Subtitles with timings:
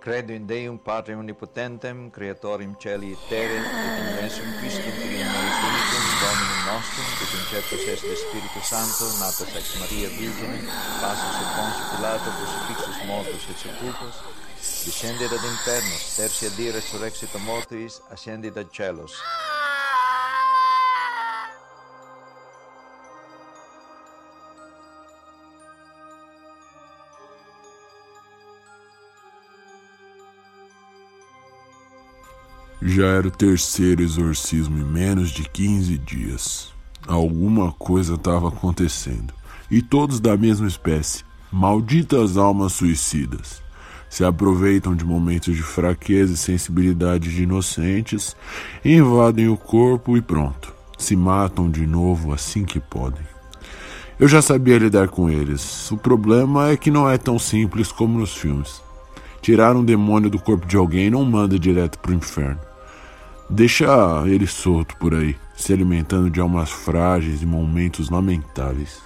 [0.00, 6.04] Credo in Deum Patrem omnipotentem, Creatorem Celi et Terre, et in Lensum Christum Filium Unicum,
[6.24, 10.64] Dominum nostrum, et conceptus est de Spiritu Santo, natus ex Maria Virgine,
[11.02, 14.16] passus et Pontius Pilato, crucifixus mortus et sepultus,
[14.86, 19.20] descendit ad infernos, tertia die resurrexit a Mortis, ascendit ad celos.
[32.82, 36.72] Já era o terceiro exorcismo em menos de 15 dias.
[37.06, 39.34] Alguma coisa estava acontecendo.
[39.70, 41.22] E todos da mesma espécie.
[41.52, 43.62] Malditas almas suicidas.
[44.08, 48.34] Se aproveitam de momentos de fraqueza e sensibilidade de inocentes,
[48.82, 50.72] invadem o corpo e pronto.
[50.96, 53.22] Se matam de novo assim que podem.
[54.18, 55.90] Eu já sabia lidar com eles.
[55.90, 58.80] O problema é que não é tão simples como nos filmes.
[59.42, 62.69] Tirar um demônio do corpo de alguém não manda direto para o inferno.
[63.52, 69.02] Deixa ele solto por aí, se alimentando de almas frágeis e momentos lamentáveis.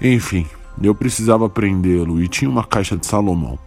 [0.00, 0.46] Enfim,
[0.82, 3.58] eu precisava prendê-lo e tinha uma caixa de Salomão.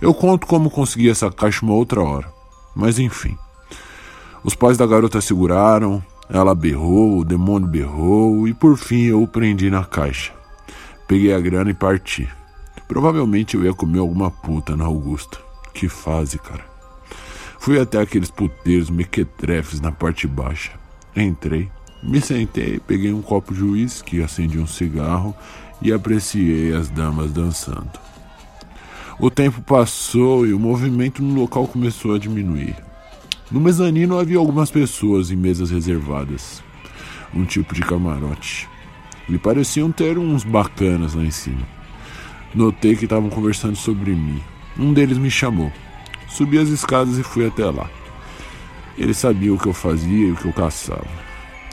[0.00, 2.32] Eu conto como consegui essa caixa uma outra hora.
[2.74, 3.36] Mas enfim.
[4.42, 9.28] Os pais da garota seguraram, ela berrou, o demônio berrou e por fim eu o
[9.28, 10.32] prendi na caixa.
[11.06, 12.26] Peguei a grana e parti.
[12.88, 15.38] Provavelmente eu ia comer alguma puta na Augusta.
[15.74, 16.75] Que fase, cara.
[17.66, 20.70] Fui até aqueles puteiros mequetrefes na parte baixa.
[21.16, 21.68] Entrei,
[22.00, 25.34] me sentei, peguei um copo de uísque, acendi um cigarro
[25.82, 27.90] e apreciei as damas dançando.
[29.18, 32.76] O tempo passou e o movimento no local começou a diminuir.
[33.50, 36.62] No mezanino havia algumas pessoas em mesas reservadas,
[37.34, 38.68] um tipo de camarote.
[39.28, 41.66] E pareciam ter uns bacanas lá em cima.
[42.54, 44.40] Notei que estavam conversando sobre mim.
[44.78, 45.72] Um deles me chamou.
[46.36, 47.88] Subi as escadas e fui até lá.
[48.98, 51.06] Ele sabia o que eu fazia e o que eu caçava.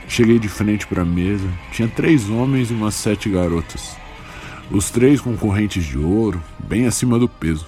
[0.08, 1.46] Cheguei de frente para a mesa.
[1.74, 3.98] Tinha três homens e umas sete garotas.
[4.72, 7.68] Os três com correntes de ouro, bem acima do peso.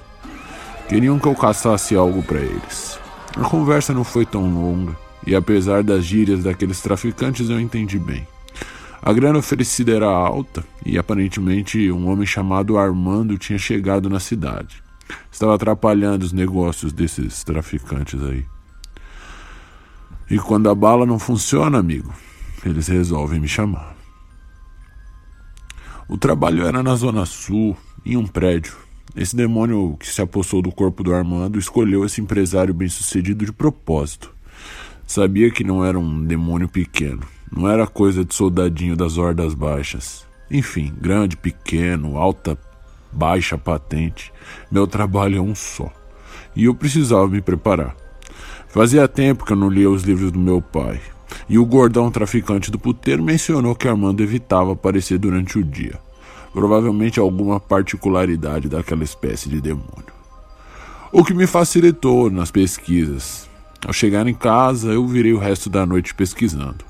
[0.87, 2.97] Queriam que eu caçasse algo para eles.
[3.35, 4.95] A conversa não foi tão longa,
[5.27, 8.25] e apesar das gírias daqueles traficantes, eu entendi bem.
[9.01, 14.84] A grana oferecida era alta, e aparentemente um homem chamado Armando tinha chegado na cidade.
[15.31, 18.45] Estava atrapalhando os negócios desses traficantes aí.
[20.29, 22.13] E quando a bala não funciona, amigo,
[22.65, 23.95] eles resolvem me chamar.
[26.07, 28.75] O trabalho era na Zona Sul, em um prédio.
[29.15, 34.33] Esse demônio que se apossou do corpo do Armando escolheu esse empresário bem-sucedido de propósito.
[35.07, 37.21] Sabia que não era um demônio pequeno,
[37.51, 40.25] não era coisa de soldadinho das hordas baixas.
[40.49, 42.57] Enfim, grande, pequeno, alta
[43.15, 44.31] baixa patente.
[44.69, 45.91] Meu trabalho é um só.
[46.55, 47.95] E eu precisava me preparar.
[48.67, 50.99] Fazia tempo que eu não lia os livros do meu pai.
[51.47, 55.99] E o gordão traficante do puteiro mencionou que Armando evitava aparecer durante o dia.
[56.51, 60.13] Provavelmente alguma particularidade daquela espécie de demônio.
[61.11, 63.49] O que me facilitou nas pesquisas.
[63.85, 66.83] Ao chegar em casa, eu virei o resto da noite pesquisando.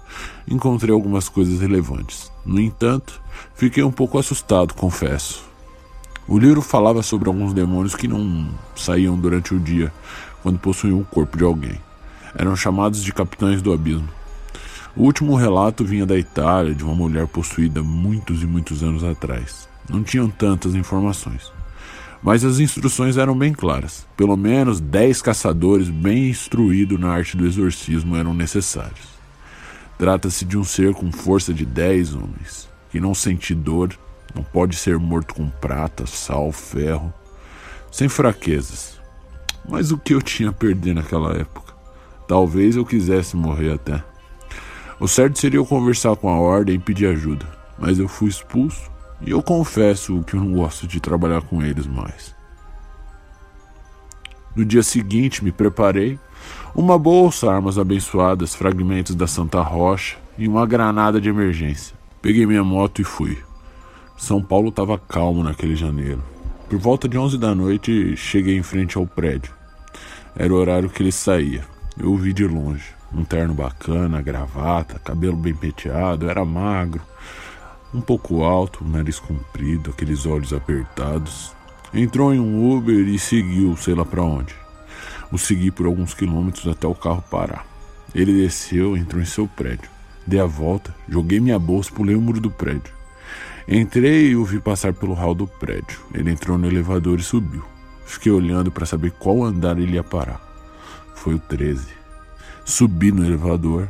[0.48, 2.32] Encontrei algumas coisas relevantes.
[2.46, 3.22] No entanto,
[3.54, 5.45] fiquei um pouco assustado, confesso.
[6.28, 9.94] O livro falava sobre alguns demônios que não saíam durante o dia
[10.42, 11.80] quando possuíam o corpo de alguém.
[12.36, 14.10] Eram chamados de capitães do abismo.
[14.96, 19.70] O último relato vinha da Itália, de uma mulher possuída muitos e muitos anos atrás.
[19.88, 21.52] Não tinham tantas informações.
[22.24, 24.08] Mas as instruções eram bem claras.
[24.18, 29.14] Pelo menos dez caçadores bem instruídos na arte do exorcismo eram necessários.
[29.96, 33.96] Trata-se de um ser com força de dez homens, que não sente dor
[34.36, 37.14] não pode ser morto com prata, sal, ferro,
[37.90, 39.00] sem fraquezas.
[39.68, 41.74] Mas o que eu tinha a perder naquela época?
[42.28, 44.04] Talvez eu quisesse morrer até.
[45.00, 47.46] O certo seria eu conversar com a ordem e pedir ajuda,
[47.78, 48.92] mas eu fui expulso
[49.22, 52.36] e eu confesso que eu não gosto de trabalhar com eles mais.
[54.56, 56.18] No dia seguinte, me preparei.
[56.74, 61.96] Uma bolsa, armas abençoadas, fragmentos da Santa Rocha e uma granada de emergência.
[62.22, 63.38] Peguei minha moto e fui.
[64.18, 66.24] São Paulo estava calmo naquele janeiro.
[66.70, 69.54] Por volta de 11 da noite, cheguei em frente ao prédio.
[70.36, 71.66] Era o horário que ele saía.
[71.98, 72.96] Eu o vi de longe.
[73.14, 77.02] Um terno bacana, gravata, cabelo bem penteado, era magro,
[77.94, 81.54] um pouco alto, nariz comprido, aqueles olhos apertados.
[81.94, 84.54] Entrou em um Uber e seguiu, sei lá para onde.
[85.32, 87.66] O segui por alguns quilômetros até o carro parar.
[88.14, 89.90] Ele desceu, entrou em seu prédio.
[90.28, 92.94] Dei a volta, joguei minha bolsa pulei o muro do prédio.
[93.68, 96.00] Entrei e o vi passar pelo hall do prédio.
[96.14, 97.64] Ele entrou no elevador e subiu.
[98.06, 100.40] Fiquei olhando para saber qual andar ele ia parar.
[101.16, 101.88] Foi o 13.
[102.64, 103.88] Subi no elevador,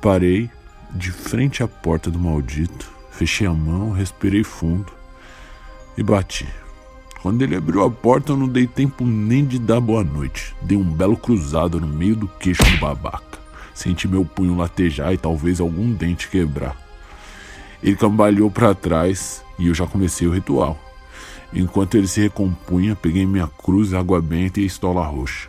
[0.00, 0.50] parei
[0.90, 4.92] de frente à porta do maldito, fechei a mão, respirei fundo
[5.96, 6.48] e bati.
[7.22, 10.54] Quando ele abriu a porta, eu não dei tempo nem de dar boa noite.
[10.62, 13.38] Dei um belo cruzado no meio do queixo do babaca.
[13.74, 16.85] Senti meu punho latejar e talvez algum dente quebrar.
[17.86, 20.76] Ele cambaleou para trás e eu já comecei o ritual.
[21.54, 25.48] Enquanto ele se recompunha, peguei minha cruz, água benta e estola roxa.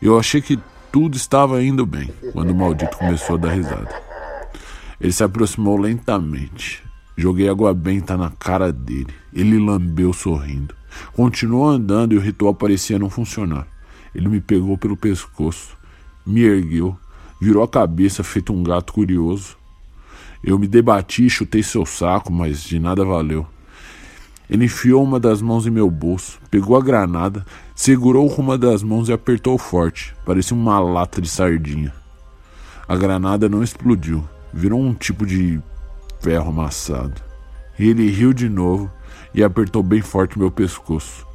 [0.00, 0.58] Eu achei que
[0.92, 4.02] tudo estava indo bem quando o maldito começou a dar risada.
[5.00, 6.82] Ele se aproximou lentamente.
[7.16, 9.14] Joguei água benta na cara dele.
[9.32, 10.74] Ele lambeu sorrindo.
[11.14, 13.66] Continuou andando e o ritual parecia não funcionar.
[14.14, 15.76] Ele me pegou pelo pescoço,
[16.26, 16.96] me ergueu,
[17.40, 19.56] virou a cabeça feito um gato curioso.
[20.42, 23.46] Eu me debati e chutei seu saco, mas de nada valeu.
[24.48, 27.44] Ele enfiou uma das mãos em meu bolso, pegou a granada,
[27.74, 30.14] segurou com uma das mãos e apertou forte.
[30.24, 31.92] Parecia uma lata de sardinha.
[32.86, 34.24] A granada não explodiu,
[34.54, 35.60] virou um tipo de
[36.20, 37.20] ferro amassado.
[37.78, 38.90] Ele riu de novo
[39.34, 41.26] e apertou bem forte meu pescoço.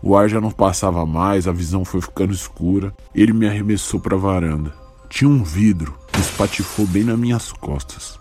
[0.00, 2.94] O ar já não passava mais, a visão foi ficando escura.
[3.14, 4.72] Ele me arremessou para a varanda.
[5.08, 8.19] Tinha um vidro que espatifou bem nas minhas costas.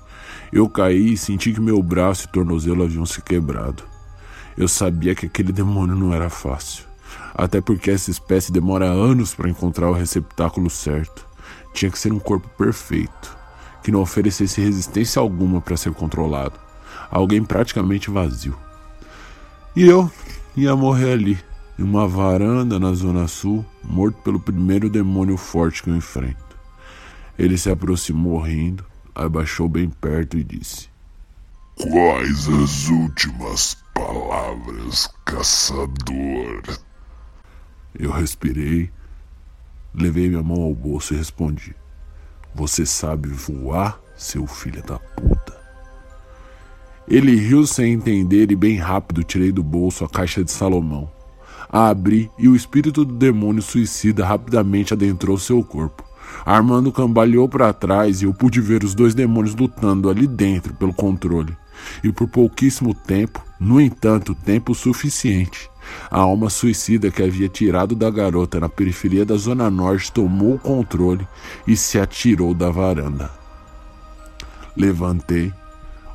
[0.52, 3.84] Eu caí e senti que meu braço e tornozelo haviam se quebrado.
[4.58, 6.86] Eu sabia que aquele demônio não era fácil,
[7.36, 11.26] até porque essa espécie demora anos para encontrar o receptáculo certo.
[11.74, 13.38] Tinha que ser um corpo perfeito,
[13.84, 16.60] que não oferecesse resistência alguma para ser controlado.
[17.12, 18.58] Alguém praticamente vazio.
[19.76, 20.12] E eu
[20.58, 21.40] ia morrer ali,
[21.78, 26.58] em uma varanda na Zona Sul, morto pelo primeiro demônio forte que eu enfrento.
[27.38, 28.84] Ele se aproximou rindo,
[29.26, 30.90] abaixou bem perto e disse:
[31.76, 36.62] Quais as últimas palavras, caçador?
[37.98, 38.90] Eu respirei,
[39.94, 41.76] levei minha mão ao bolso e respondi:
[42.56, 45.60] Você sabe voar, seu filho da puta?
[47.08, 51.12] Ele riu sem entender e bem rápido tirei do bolso a caixa de Salomão.
[51.68, 56.09] A abri e o espírito do demônio suicida rapidamente adentrou seu corpo.
[56.46, 60.94] Armando cambaleou para trás e eu pude ver os dois demônios lutando ali dentro pelo
[60.94, 61.56] controle
[62.04, 65.70] e por pouquíssimo tempo, no entanto, tempo suficiente.
[66.10, 70.60] A alma suicida que havia tirado da garota na periferia da Zona Norte tomou o
[70.60, 71.28] controle
[71.66, 73.32] e se atirou da varanda.
[74.76, 75.52] Levantei,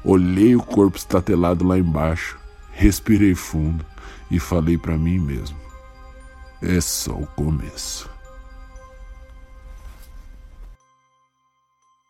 [0.04, 2.38] olhei o corpo estatelado lá embaixo,
[2.70, 3.84] respirei fundo
[4.30, 5.56] e falei para mim mesmo:
[6.62, 8.13] é só o começo.